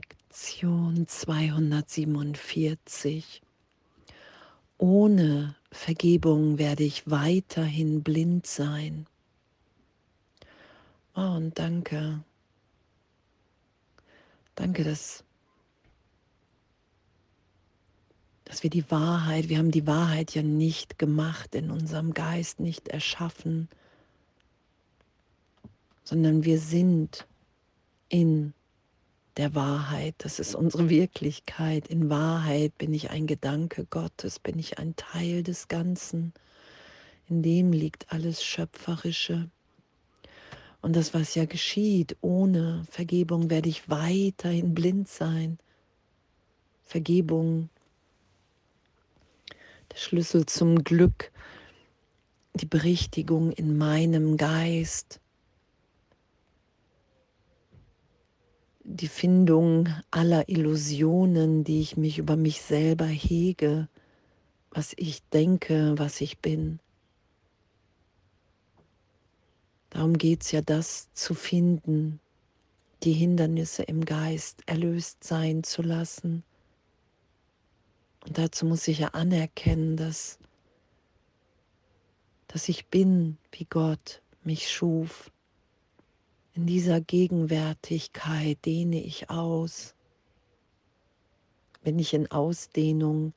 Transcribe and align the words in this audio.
Lektion 0.00 1.06
247. 1.06 3.42
Ohne 4.78 5.54
Vergebung 5.70 6.56
werde 6.56 6.84
ich 6.84 7.10
weiterhin 7.10 8.02
blind 8.02 8.46
sein. 8.46 9.06
Oh, 11.14 11.34
und 11.36 11.58
danke. 11.58 12.24
Danke, 14.54 14.84
dass, 14.84 15.22
dass 18.44 18.62
wir 18.62 18.70
die 18.70 18.90
Wahrheit, 18.90 19.50
wir 19.50 19.58
haben 19.58 19.70
die 19.70 19.86
Wahrheit 19.86 20.34
ja 20.34 20.42
nicht 20.42 20.98
gemacht, 20.98 21.54
in 21.54 21.70
unserem 21.70 22.14
Geist 22.14 22.58
nicht 22.58 22.88
erschaffen, 22.88 23.68
sondern 26.04 26.44
wir 26.44 26.58
sind 26.58 27.26
in 28.08 28.54
der 29.36 29.54
Wahrheit. 29.54 30.14
Das 30.18 30.38
ist 30.38 30.54
unsere 30.54 30.88
Wirklichkeit. 30.88 31.86
In 31.88 32.10
Wahrheit 32.10 32.76
bin 32.78 32.92
ich 32.92 33.10
ein 33.10 33.26
Gedanke 33.26 33.86
Gottes, 33.86 34.38
bin 34.38 34.58
ich 34.58 34.78
ein 34.78 34.96
Teil 34.96 35.42
des 35.42 35.68
Ganzen. 35.68 36.32
In 37.28 37.42
dem 37.42 37.72
liegt 37.72 38.12
alles 38.12 38.42
Schöpferische. 38.42 39.48
Und 40.82 40.96
das, 40.96 41.14
was 41.14 41.34
ja 41.34 41.44
geschieht, 41.44 42.16
ohne 42.20 42.84
Vergebung 42.90 43.50
werde 43.50 43.68
ich 43.68 43.88
weiterhin 43.88 44.74
blind 44.74 45.08
sein. 45.08 45.58
Vergebung, 46.82 47.68
der 49.92 49.98
Schlüssel 49.98 50.46
zum 50.46 50.82
Glück, 50.82 51.30
die 52.54 52.66
Berichtigung 52.66 53.52
in 53.52 53.78
meinem 53.78 54.36
Geist, 54.36 55.20
die 59.00 59.08
Findung 59.08 59.88
aller 60.10 60.48
Illusionen, 60.48 61.64
die 61.64 61.80
ich 61.80 61.96
mich 61.96 62.18
über 62.18 62.36
mich 62.36 62.60
selber 62.60 63.06
hege, 63.06 63.88
was 64.70 64.92
ich 64.96 65.22
denke, 65.30 65.94
was 65.96 66.20
ich 66.20 66.38
bin. 66.38 66.80
Darum 69.88 70.18
geht 70.18 70.42
es 70.42 70.52
ja, 70.52 70.60
das 70.60 71.12
zu 71.14 71.34
finden, 71.34 72.20
die 73.02 73.12
Hindernisse 73.12 73.82
im 73.82 74.04
Geist 74.04 74.62
erlöst 74.66 75.24
sein 75.24 75.64
zu 75.64 75.82
lassen. 75.82 76.44
Und 78.26 78.36
dazu 78.36 78.66
muss 78.66 78.86
ich 78.86 78.98
ja 78.98 79.08
anerkennen, 79.08 79.96
dass, 79.96 80.38
dass 82.48 82.68
ich 82.68 82.86
bin, 82.86 83.38
wie 83.50 83.64
Gott 83.64 84.20
mich 84.44 84.70
schuf. 84.70 85.30
In 86.60 86.66
dieser 86.66 87.00
Gegenwärtigkeit 87.00 88.58
dehne 88.66 89.02
ich 89.02 89.30
aus. 89.30 89.94
Bin 91.82 91.98
ich 91.98 92.12
in 92.12 92.30
Ausdehnung, 92.30 93.32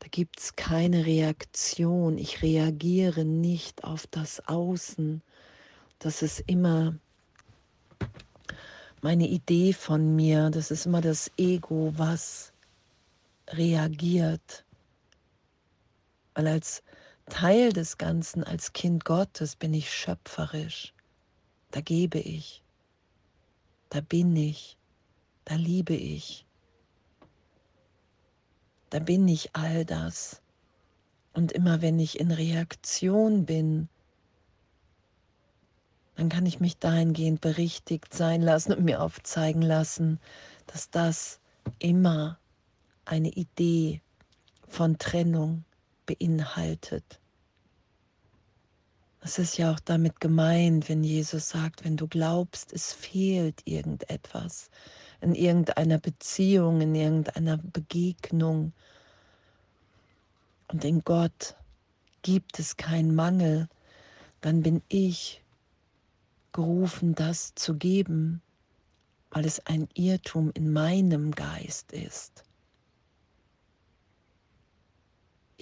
da 0.00 0.08
gibt 0.10 0.40
es 0.40 0.56
keine 0.56 1.06
Reaktion. 1.06 2.18
Ich 2.18 2.42
reagiere 2.42 3.24
nicht 3.24 3.82
auf 3.82 4.06
das 4.08 4.46
Außen. 4.46 5.22
Das 6.00 6.20
ist 6.20 6.40
immer 6.46 6.98
meine 9.00 9.26
Idee 9.26 9.72
von 9.72 10.14
mir. 10.14 10.50
Das 10.50 10.70
ist 10.70 10.84
immer 10.84 11.00
das 11.00 11.30
Ego, 11.38 11.94
was 11.96 12.52
reagiert. 13.48 14.66
Weil 16.34 16.46
als 16.46 16.82
Teil 17.30 17.72
des 17.72 17.96
Ganzen, 17.96 18.44
als 18.44 18.74
Kind 18.74 19.06
Gottes 19.06 19.56
bin 19.56 19.72
ich 19.72 19.90
schöpferisch. 19.90 20.94
Da 21.74 21.80
gebe 21.80 22.18
ich. 22.20 22.62
Da 23.90 24.00
bin 24.00 24.36
ich. 24.36 24.76
Da 25.44 25.56
liebe 25.56 25.94
ich 25.94 26.44
da 28.94 29.00
bin 29.00 29.26
ich 29.26 29.56
all 29.56 29.84
das. 29.84 30.40
Und 31.32 31.50
immer 31.50 31.82
wenn 31.82 31.98
ich 31.98 32.20
in 32.20 32.30
Reaktion 32.30 33.44
bin, 33.44 33.88
dann 36.14 36.28
kann 36.28 36.46
ich 36.46 36.60
mich 36.60 36.78
dahingehend 36.78 37.40
berichtigt 37.40 38.14
sein 38.14 38.40
lassen 38.40 38.72
und 38.72 38.84
mir 38.84 39.02
aufzeigen 39.02 39.62
lassen, 39.62 40.20
dass 40.68 40.90
das 40.90 41.40
immer 41.80 42.38
eine 43.04 43.30
Idee 43.30 44.00
von 44.68 44.96
Trennung 44.98 45.64
beinhaltet. 46.06 47.18
Das 49.24 49.38
ist 49.38 49.56
ja 49.56 49.72
auch 49.72 49.80
damit 49.80 50.20
gemeint, 50.20 50.90
wenn 50.90 51.02
Jesus 51.02 51.48
sagt, 51.48 51.82
wenn 51.82 51.96
du 51.96 52.06
glaubst, 52.06 52.74
es 52.74 52.92
fehlt 52.92 53.62
irgendetwas, 53.64 54.68
in 55.22 55.34
irgendeiner 55.34 55.96
Beziehung, 55.96 56.82
in 56.82 56.94
irgendeiner 56.94 57.56
Begegnung. 57.56 58.74
Und 60.68 60.84
in 60.84 61.02
Gott 61.04 61.56
gibt 62.20 62.58
es 62.58 62.76
keinen 62.76 63.14
Mangel, 63.14 63.70
dann 64.42 64.62
bin 64.62 64.82
ich 64.88 65.42
gerufen, 66.52 67.14
das 67.14 67.54
zu 67.54 67.76
geben, 67.76 68.42
weil 69.30 69.46
es 69.46 69.64
ein 69.64 69.88
Irrtum 69.94 70.50
in 70.52 70.70
meinem 70.70 71.30
Geist 71.30 71.92
ist. 71.92 72.43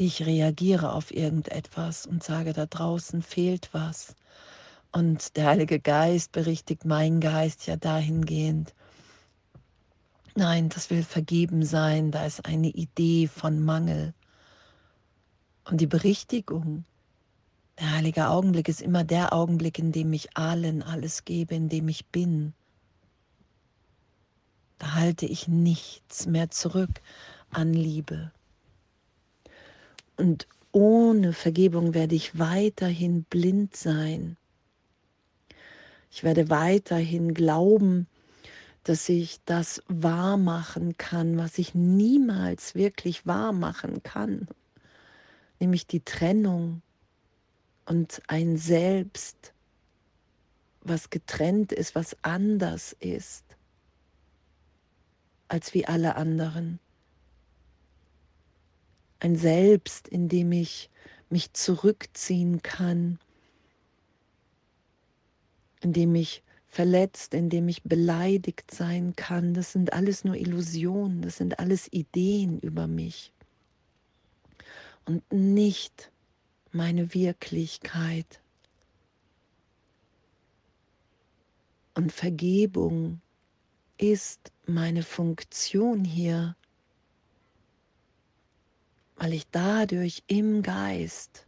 Ich 0.05 0.27
reagiere 0.27 0.95
auf 0.95 1.15
irgendetwas 1.15 2.07
und 2.07 2.25
sage, 2.25 2.53
da 2.53 2.67
draußen 2.67 3.23
fehlt 3.23 3.69
was. 3.71 4.17
Und 4.91 5.37
der 5.37 5.47
Heilige 5.47 5.79
Geist 5.79 6.33
berichtigt 6.33 6.85
meinen 6.85 7.21
Geist 7.21 7.69
ja 7.69 7.77
dahingehend, 7.77 8.75
Nein, 10.35 10.71
das 10.71 10.91
will 10.91 11.05
vergeben 11.05 11.65
sein, 11.65 12.11
da 12.11 12.27
ist 12.27 12.47
eine 12.47 12.71
Idee 12.71 13.29
von 13.29 13.62
Mangel. 13.62 14.12
Und 15.71 15.81
die 15.81 15.87
Berichtigung, 15.87 16.85
der 17.79 17.93
heilige 17.93 18.27
Augenblick 18.27 18.69
ist 18.69 18.83
immer 18.83 19.05
der 19.05 19.33
Augenblick, 19.33 19.79
in 19.79 19.93
dem 19.93 20.12
ich 20.12 20.37
allen 20.37 20.83
alles 20.83 21.25
gebe, 21.25 21.55
in 21.55 21.69
dem 21.69 21.87
ich 21.89 22.07
bin. 22.07 22.55
Da 24.79 24.95
halte 24.95 25.27
ich 25.27 25.47
nichts 25.47 26.27
mehr 26.27 26.51
zurück 26.51 26.91
an 27.53 27.73
Liebe. 27.73 28.33
Und 30.22 30.47
ohne 30.71 31.33
Vergebung 31.33 31.94
werde 31.94 32.15
ich 32.15 32.38
weiterhin 32.38 33.25
blind 33.25 33.75
sein. 33.75 34.37
Ich 36.12 36.22
werde 36.22 36.49
weiterhin 36.49 37.34
glauben, 37.34 38.06
dass 38.84 39.09
ich 39.09 39.41
das 39.47 39.82
wahr 39.88 40.37
machen 40.37 40.97
kann, 40.97 41.38
was 41.38 41.59
ich 41.59 41.75
niemals 41.75 42.77
wirklich 42.77 43.27
wahr 43.27 43.50
machen 43.50 44.05
kann, 44.05 44.47
nämlich 45.59 45.88
die 45.88 46.05
Trennung 46.05 46.82
und 47.84 48.22
ein 48.28 48.56
Selbst, 48.56 49.53
was 50.82 51.11
getrennt 51.11 51.72
ist, 51.72 51.97
was 51.97 52.16
anders 52.22 52.94
ist 53.00 53.56
als 55.49 55.75
wie 55.75 55.84
alle 55.84 56.15
anderen. 56.15 56.78
Ein 59.22 59.37
Selbst, 59.37 60.09
in 60.09 60.28
dem 60.28 60.50
ich 60.50 60.91
mich 61.31 61.53
zurückziehen 61.53 62.60
kann, 62.60 63.21
in 65.81 65.93
dem 65.93 66.16
ich 66.16 66.43
verletzt, 66.66 67.32
indem 67.32 67.69
ich 67.69 67.84
beleidigt 67.84 68.72
sein 68.72 69.15
kann. 69.15 69.55
Das 69.55 69.71
sind 69.71 69.93
alles 69.93 70.25
nur 70.25 70.34
Illusionen, 70.34 71.22
das 71.22 71.37
sind 71.37 71.61
alles 71.61 71.87
Ideen 71.93 72.59
über 72.59 72.88
mich 72.88 73.32
und 75.05 75.22
nicht 75.32 76.11
meine 76.72 77.15
Wirklichkeit. 77.15 78.41
Und 81.94 82.11
Vergebung 82.11 83.21
ist 83.99 84.50
meine 84.67 85.05
Funktion 85.05 86.05
hier, 86.05 86.56
weil 89.23 89.35
ich 89.35 89.47
dadurch 89.53 90.25
im 90.27 90.63
Geist 90.63 91.47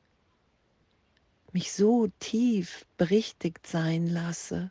mich 1.51 1.73
so 1.73 2.07
tief 2.21 2.87
berichtigt 2.97 3.67
sein 3.67 4.07
lasse, 4.07 4.71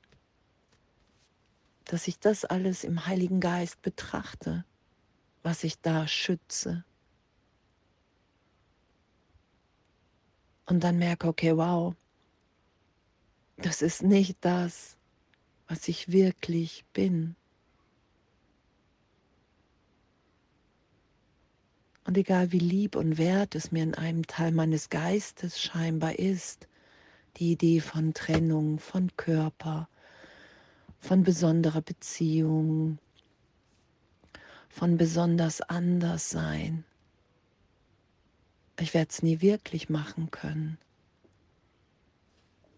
dass 1.84 2.08
ich 2.08 2.18
das 2.20 2.46
alles 2.46 2.86
im 2.86 3.06
Heiligen 3.06 3.42
Geist 3.42 3.82
betrachte, 3.82 4.64
was 5.42 5.66
ich 5.66 5.82
da 5.82 6.08
schütze. 6.08 6.86
Und 10.66 10.86
dann 10.86 10.98
merke, 10.98 11.28
okay, 11.28 11.58
wow, 11.58 11.94
das 13.58 13.82
ist 13.82 14.02
nicht 14.02 14.38
das, 14.40 14.96
was 15.68 15.90
ich 15.90 16.10
wirklich 16.10 16.86
bin. 16.94 17.36
Und 22.14 22.20
egal 22.20 22.52
wie 22.52 22.60
lieb 22.60 22.96
und 22.96 23.18
wert 23.18 23.56
es 23.56 23.72
mir 23.72 23.82
in 23.82 23.96
einem 23.96 24.28
Teil 24.28 24.52
meines 24.52 24.92
Geistes 24.92 25.60
scheinbar 25.60 26.20
ist, 26.20 26.68
die 27.38 27.54
Idee 27.54 27.80
von 27.80 28.14
Trennung, 28.14 28.78
von 28.78 29.10
Körper, 29.18 29.90
von 31.00 31.24
besonderer 31.24 31.82
Beziehung, 31.82 33.00
von 34.70 34.96
besonders 34.96 35.62
anders 35.62 36.30
sein. 36.30 36.86
Ich 38.80 38.94
werde 38.94 39.10
es 39.10 39.24
nie 39.24 39.42
wirklich 39.42 39.90
machen 39.90 40.30
können. 40.30 40.78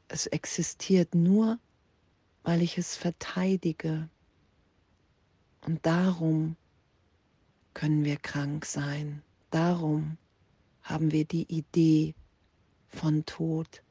Es 0.08 0.28
existiert 0.28 1.14
nur, 1.14 1.60
weil 2.44 2.62
ich 2.62 2.78
es 2.78 2.96
verteidige. 2.96 4.08
Und 5.66 5.86
darum 5.86 6.56
können 7.74 8.06
wir 8.06 8.16
krank 8.16 8.66
sein. 8.66 9.22
Darum 9.56 10.18
haben 10.84 11.14
wir 11.14 11.24
die 11.24 11.44
Idee 11.44 12.14
von 12.88 13.26
Tod. 13.26 13.84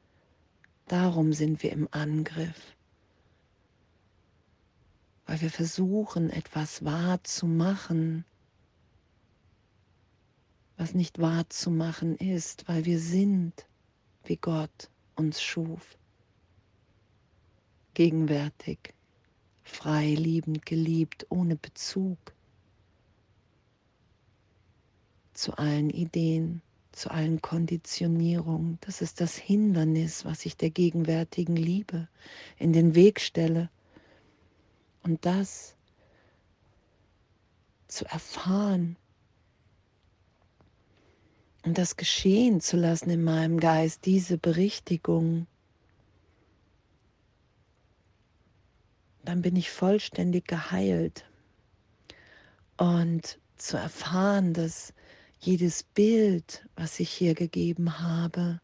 Darum 0.87 1.33
sind 1.33 1.63
wir 1.63 1.71
im 1.71 1.87
Angriff. 1.89 2.75
Weil 5.25 5.41
wir 5.41 5.49
versuchen, 5.49 6.29
etwas 6.29 6.85
wahrzumachen, 6.85 8.25
was 10.77 10.93
nicht 10.93 11.17
wahrzumachen 11.17 12.15
ist, 12.15 12.67
weil 12.67 12.85
wir 12.85 12.99
sind, 12.99 13.65
wie 14.23 14.37
Gott 14.37 14.91
uns 15.15 15.41
schuf. 15.41 15.97
Gegenwärtig, 17.95 18.93
frei, 19.63 20.13
liebend, 20.13 20.63
geliebt, 20.63 21.25
ohne 21.29 21.55
Bezug 21.55 22.34
zu 25.45 25.59
allen 25.59 25.91
Ideen, 25.91 26.63
zu 26.91 27.11
allen 27.11 27.39
Konditionierungen. 27.39 28.79
Das 28.81 29.03
ist 29.03 29.21
das 29.21 29.35
Hindernis, 29.35 30.25
was 30.25 30.43
ich 30.43 30.57
der 30.57 30.71
gegenwärtigen 30.71 31.55
Liebe 31.55 32.07
in 32.57 32.73
den 32.73 32.95
Weg 32.95 33.19
stelle. 33.19 33.69
Und 35.03 35.23
das 35.23 35.75
zu 37.87 38.05
erfahren 38.05 38.97
und 41.63 41.77
das 41.77 41.95
geschehen 41.95 42.59
zu 42.59 42.75
lassen 42.75 43.11
in 43.11 43.23
meinem 43.23 43.59
Geist, 43.59 44.07
diese 44.07 44.39
Berichtigung, 44.39 45.45
dann 49.23 49.43
bin 49.43 49.55
ich 49.55 49.69
vollständig 49.69 50.47
geheilt. 50.47 51.23
Und 52.77 53.37
zu 53.57 53.77
erfahren, 53.77 54.55
dass 54.55 54.91
jedes 55.39 55.83
Bild, 55.83 56.67
was 56.75 56.99
ich 56.99 57.09
hier 57.09 57.35
gegeben 57.35 57.99
habe, 57.99 58.59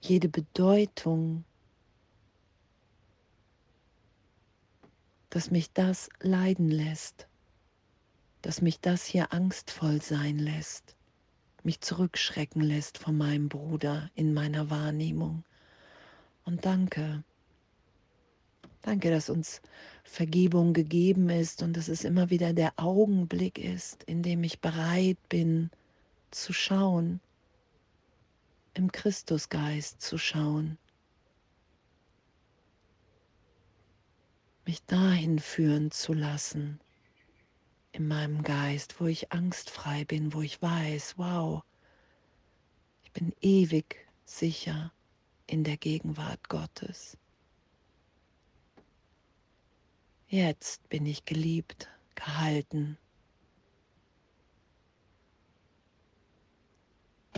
jede 0.00 0.28
Bedeutung, 0.28 1.44
dass 5.30 5.50
mich 5.50 5.72
das 5.72 6.10
leiden 6.20 6.70
lässt, 6.70 7.26
dass 8.42 8.60
mich 8.60 8.80
das 8.80 9.04
hier 9.04 9.32
angstvoll 9.32 10.02
sein 10.02 10.38
lässt, 10.38 10.94
mich 11.62 11.80
zurückschrecken 11.80 12.62
lässt 12.62 12.98
von 12.98 13.16
meinem 13.16 13.48
Bruder 13.48 14.10
in 14.14 14.34
meiner 14.34 14.68
Wahrnehmung. 14.70 15.44
Und 16.44 16.66
danke, 16.66 17.24
danke, 18.84 19.10
dass 19.10 19.30
uns 19.30 19.60
Vergebung 20.04 20.74
gegeben 20.74 21.30
ist 21.30 21.62
und 21.62 21.76
dass 21.76 21.88
es 21.88 22.04
immer 22.04 22.30
wieder 22.30 22.52
der 22.52 22.72
Augenblick 22.76 23.58
ist, 23.58 24.02
in 24.04 24.22
dem 24.22 24.44
ich 24.44 24.60
bereit 24.60 25.18
bin 25.28 25.70
zu 26.30 26.52
schauen, 26.52 27.20
im 28.74 28.92
Christusgeist 28.92 30.02
zu 30.02 30.18
schauen, 30.18 30.78
mich 34.66 34.84
dahin 34.84 35.38
führen 35.38 35.90
zu 35.90 36.12
lassen, 36.12 36.80
in 37.92 38.08
meinem 38.08 38.42
Geist, 38.42 39.00
wo 39.00 39.06
ich 39.06 39.32
angstfrei 39.32 40.04
bin, 40.04 40.34
wo 40.34 40.42
ich 40.42 40.60
weiß, 40.60 41.14
wow, 41.16 41.62
ich 43.04 43.12
bin 43.12 43.32
ewig 43.40 44.08
sicher 44.24 44.92
in 45.46 45.62
der 45.62 45.76
Gegenwart 45.76 46.48
Gottes. 46.48 47.16
Jetzt 50.28 50.88
bin 50.88 51.06
ich 51.06 51.24
geliebt, 51.24 51.88
gehalten. 52.14 52.98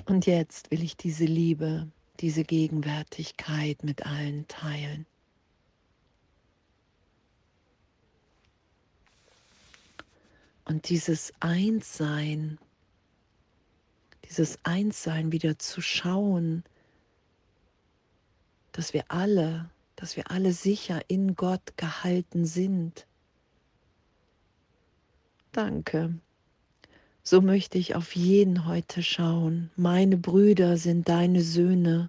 Und 0.06 0.26
jetzt 0.26 0.70
will 0.70 0.82
ich 0.82 0.96
diese 0.96 1.24
Liebe, 1.24 1.90
diese 2.20 2.44
Gegenwärtigkeit 2.44 3.82
mit 3.82 4.06
allen 4.06 4.46
teilen. 4.46 5.06
Und 10.64 10.88
dieses 10.88 11.32
Einssein, 11.40 12.58
dieses 14.28 14.58
Einssein 14.64 15.32
wieder 15.32 15.58
zu 15.58 15.80
schauen, 15.80 16.64
dass 18.72 18.92
wir 18.92 19.04
alle 19.08 19.70
dass 19.96 20.16
wir 20.16 20.30
alle 20.30 20.52
sicher 20.52 21.00
in 21.08 21.34
Gott 21.34 21.76
gehalten 21.76 22.44
sind. 22.44 23.06
Danke. 25.52 26.14
So 27.22 27.40
möchte 27.40 27.78
ich 27.78 27.96
auf 27.96 28.14
jeden 28.14 28.66
heute 28.66 29.02
schauen. 29.02 29.70
Meine 29.74 30.16
Brüder 30.16 30.76
sind 30.76 31.08
deine 31.08 31.42
Söhne, 31.42 32.08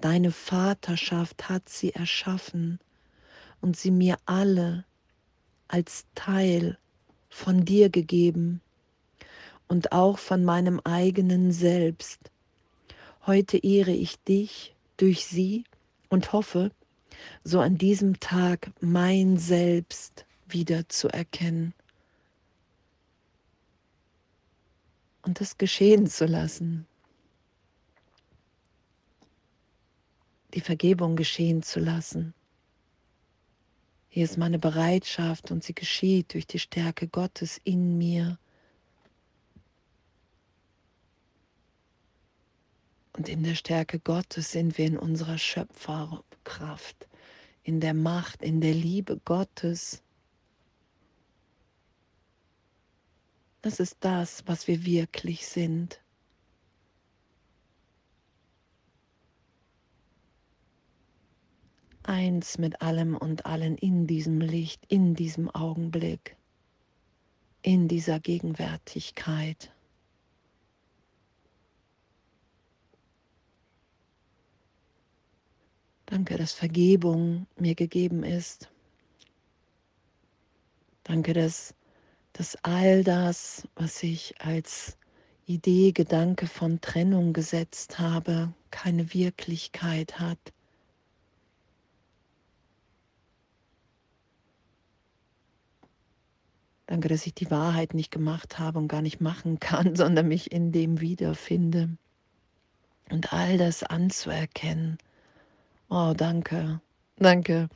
deine 0.00 0.30
Vaterschaft 0.30 1.48
hat 1.48 1.68
sie 1.68 1.92
erschaffen 1.92 2.78
und 3.60 3.76
sie 3.76 3.90
mir 3.90 4.16
alle 4.24 4.84
als 5.68 6.06
Teil 6.14 6.78
von 7.28 7.64
dir 7.64 7.90
gegeben 7.90 8.60
und 9.68 9.92
auch 9.92 10.18
von 10.18 10.44
meinem 10.44 10.80
eigenen 10.84 11.52
Selbst. 11.52 12.30
Heute 13.26 13.58
ehre 13.58 13.90
ich 13.90 14.18
dich 14.20 14.74
durch 14.96 15.26
sie 15.26 15.64
und 16.08 16.32
hoffe, 16.32 16.70
so 17.44 17.60
an 17.60 17.78
diesem 17.78 18.20
Tag 18.20 18.70
mein 18.80 19.38
Selbst 19.38 20.26
wieder 20.48 20.88
zu 20.88 21.08
erkennen 21.08 21.74
und 25.22 25.40
es 25.40 25.58
geschehen 25.58 26.06
zu 26.06 26.24
lassen, 26.24 26.86
die 30.54 30.60
Vergebung 30.60 31.16
geschehen 31.16 31.62
zu 31.62 31.80
lassen. 31.80 32.32
Hier 34.08 34.24
ist 34.24 34.38
meine 34.38 34.58
Bereitschaft 34.58 35.50
und 35.50 35.62
sie 35.62 35.74
geschieht 35.74 36.32
durch 36.32 36.46
die 36.46 36.58
Stärke 36.58 37.06
Gottes 37.06 37.60
in 37.64 37.98
mir. 37.98 38.38
Und 43.12 43.28
in 43.28 43.42
der 43.42 43.54
Stärke 43.54 43.98
Gottes 43.98 44.52
sind 44.52 44.78
wir 44.78 44.86
in 44.86 44.96
unserer 44.96 45.36
Schöpferkraft, 45.36 47.08
in 47.66 47.80
der 47.80 47.94
Macht, 47.94 48.42
in 48.42 48.60
der 48.60 48.74
Liebe 48.74 49.18
Gottes. 49.24 50.00
Das 53.60 53.80
ist 53.80 53.96
das, 53.98 54.44
was 54.46 54.68
wir 54.68 54.84
wirklich 54.86 55.48
sind. 55.48 56.00
Eins 62.04 62.56
mit 62.56 62.80
allem 62.82 63.16
und 63.16 63.46
allen 63.46 63.76
in 63.78 64.06
diesem 64.06 64.40
Licht, 64.40 64.84
in 64.86 65.16
diesem 65.16 65.50
Augenblick, 65.50 66.36
in 67.62 67.88
dieser 67.88 68.20
Gegenwärtigkeit. 68.20 69.72
Danke, 76.06 76.36
dass 76.36 76.52
Vergebung 76.52 77.48
mir 77.58 77.74
gegeben 77.74 78.22
ist. 78.22 78.70
Danke, 81.02 81.32
dass, 81.32 81.74
dass 82.32 82.56
all 82.62 83.02
das, 83.02 83.66
was 83.74 84.02
ich 84.04 84.40
als 84.40 84.96
Idee, 85.46 85.90
Gedanke 85.90 86.46
von 86.46 86.80
Trennung 86.80 87.32
gesetzt 87.32 87.98
habe, 87.98 88.52
keine 88.70 89.14
Wirklichkeit 89.14 90.20
hat. 90.20 90.38
Danke, 96.86 97.08
dass 97.08 97.26
ich 97.26 97.34
die 97.34 97.50
Wahrheit 97.50 97.94
nicht 97.94 98.12
gemacht 98.12 98.60
habe 98.60 98.78
und 98.78 98.86
gar 98.86 99.02
nicht 99.02 99.20
machen 99.20 99.58
kann, 99.58 99.96
sondern 99.96 100.28
mich 100.28 100.52
in 100.52 100.70
dem 100.70 101.00
wiederfinde. 101.00 101.96
Und 103.10 103.32
all 103.32 103.58
das 103.58 103.82
anzuerkennen 103.82 104.98
Oh, 105.88 106.12
danke, 106.16 106.80
danke. 107.16 107.68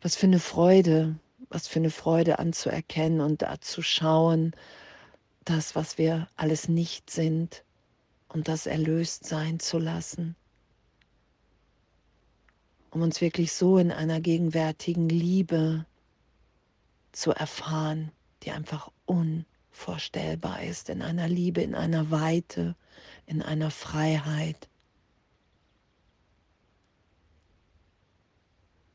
Was 0.00 0.16
für 0.16 0.26
eine 0.26 0.40
Freude, 0.40 1.16
was 1.50 1.68
für 1.68 1.78
eine 1.80 1.90
Freude 1.90 2.38
anzuerkennen 2.38 3.20
und 3.20 3.42
da 3.42 3.60
zu 3.60 3.82
schauen, 3.82 4.52
das, 5.44 5.74
was 5.76 5.98
wir 5.98 6.28
alles 6.36 6.68
nicht 6.68 7.10
sind 7.10 7.64
und 8.28 8.48
das 8.48 8.66
erlöst 8.66 9.26
sein 9.26 9.60
zu 9.60 9.78
lassen, 9.78 10.34
um 12.90 13.02
uns 13.02 13.20
wirklich 13.20 13.52
so 13.52 13.76
in 13.78 13.92
einer 13.92 14.20
gegenwärtigen 14.20 15.08
Liebe 15.08 15.84
zu 17.12 17.32
erfahren, 17.32 18.12
die 18.42 18.52
einfach 18.52 18.90
unvorstellbar 19.04 20.62
ist, 20.62 20.88
in 20.88 21.02
einer 21.02 21.28
Liebe, 21.28 21.60
in 21.62 21.74
einer 21.74 22.10
Weite, 22.10 22.76
in 23.26 23.42
einer 23.42 23.70
Freiheit. 23.70 24.68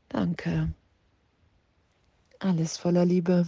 Danke. 0.08 0.72
Alles 2.40 2.76
voller 2.78 3.04
Liebe. 3.04 3.46